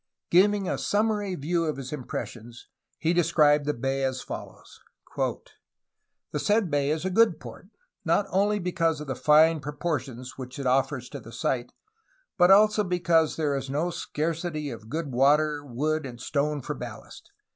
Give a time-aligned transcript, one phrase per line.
[0.31, 2.67] ''Giving a summary view of his impressions,
[2.97, 4.79] he described the bay as follows:
[5.15, 7.67] "The said bay is a good port,
[8.03, 11.71] not only because of the fine propor tions which it offers to the sight,
[12.35, 16.73] but also because there is no scar city of good water, wood, and stone for
[16.73, 17.31] ballast.